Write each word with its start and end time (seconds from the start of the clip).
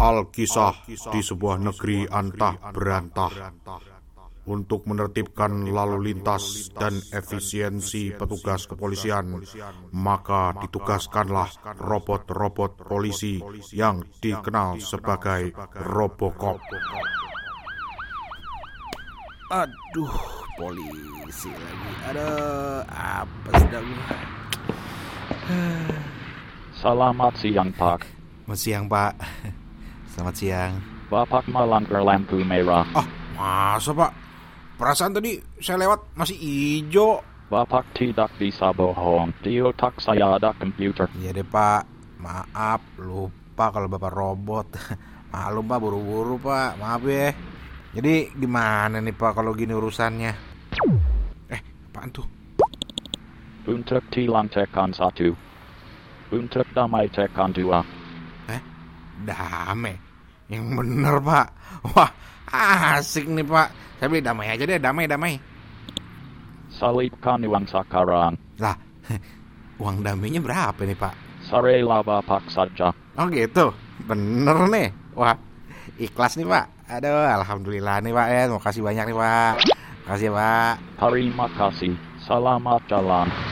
Alkisah 0.00 0.88
di 0.88 1.20
sebuah 1.20 1.60
negeri 1.60 2.08
antah 2.08 2.56
berantah 2.72 3.52
untuk 4.48 4.88
menertibkan 4.88 5.68
lalu 5.68 6.08
lintas 6.08 6.72
dan 6.72 6.96
efisiensi 7.12 8.16
petugas 8.16 8.64
kepolisian, 8.64 9.44
maka 9.92 10.56
ditugaskanlah 10.56 11.52
robot-robot 11.76 12.80
polisi 12.80 13.44
yang 13.76 14.00
dikenal 14.24 14.80
sebagai 14.80 15.52
Robocop. 15.84 16.64
Aduh, 19.52 20.16
polisi 20.56 21.52
lagi. 21.52 21.92
Aduh, 22.08 22.80
apa 22.88 23.50
sedang 23.60 23.88
Selamat 26.72 27.32
siang, 27.36 27.68
Pak. 27.76 28.00
Selamat 28.48 28.58
siang, 28.64 28.84
Pak. 28.88 29.12
Selamat 30.10 30.34
siang. 30.34 30.72
Bapak 31.06 31.46
melanggar 31.46 32.02
lampu 32.02 32.42
merah. 32.42 32.82
Ah, 32.94 33.06
masa 33.78 33.94
pak? 33.94 34.10
Perasaan 34.74 35.14
tadi 35.14 35.38
saya 35.62 35.86
lewat 35.86 36.18
masih 36.18 36.34
hijau. 36.34 37.22
Bapak 37.46 37.94
tidak 37.94 38.30
bisa 38.38 38.74
bohong. 38.74 39.30
Di 39.42 39.62
otak 39.62 39.98
saya 40.02 40.38
ada 40.38 40.54
komputer. 40.54 41.10
Iya 41.18 41.34
deh, 41.34 41.46
Pak. 41.46 41.82
Maaf, 42.22 42.78
lupa 42.98 43.74
kalau 43.74 43.90
Bapak 43.90 44.12
robot. 44.14 44.66
Maklum, 45.34 45.66
Pak, 45.66 45.78
buru-buru, 45.82 46.38
Pak. 46.38 46.78
Maaf 46.78 47.02
ya. 47.06 47.34
Jadi 47.90 48.30
gimana 48.38 49.02
nih, 49.02 49.14
Pak, 49.14 49.34
kalau 49.34 49.50
gini 49.54 49.74
urusannya? 49.74 50.32
Eh, 51.50 51.60
apaan 51.90 52.10
tuh? 52.14 52.26
Untuk 53.66 54.02
tilang 54.14 54.46
tekan 54.46 54.94
satu. 54.94 55.34
Untuk 56.30 56.66
damai 56.70 57.10
tekan 57.10 57.50
dua. 57.50 57.99
Damai. 59.24 59.94
Yang 60.50 60.66
bener, 60.76 61.16
Pak. 61.22 61.46
Wah, 61.94 62.10
asik 62.96 63.26
nih, 63.30 63.46
Pak. 63.46 63.68
Saya 64.00 64.08
beli 64.08 64.24
damai 64.24 64.48
aja 64.48 64.64
deh, 64.64 64.80
damai-damai. 64.80 65.34
Salibkan 66.72 67.44
uang 67.44 67.68
sekarang. 67.68 68.34
Lah, 68.56 68.76
uang 69.82 70.00
damainya 70.00 70.40
berapa 70.40 70.80
nih, 70.80 70.96
Pak? 70.96 71.14
Sarela 71.50 72.00
Bapak 72.00 72.48
saja. 72.48 72.94
Oh 73.18 73.26
gitu, 73.28 73.74
bener 74.08 74.56
nih. 74.70 74.88
Wah, 75.18 75.36
ikhlas 75.98 76.38
nih 76.38 76.46
Pak. 76.46 76.64
Aduh, 76.90 77.26
alhamdulillah 77.26 77.98
nih 78.00 78.14
Pak 78.14 78.26
ya. 78.30 78.42
Terima 78.48 78.62
kasih 78.62 78.82
banyak 78.86 79.04
nih 79.10 79.18
Pak. 79.18 79.52
Terima 79.60 80.08
kasih 80.08 80.28
ya, 80.30 80.32
Pak. 80.38 80.74
Terima 80.98 81.46
kasih. 81.58 81.92
Selamat 82.24 82.80
jalan. 82.86 83.49